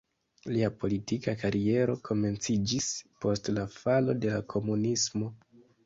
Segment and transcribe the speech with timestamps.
[0.53, 2.91] Lia politika kariero komenciĝis
[3.27, 5.35] post la falo de komunismo.